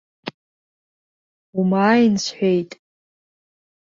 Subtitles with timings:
[1.59, 2.71] Умааин, сҳәеит!